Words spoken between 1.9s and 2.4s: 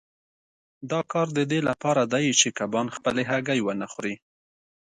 دی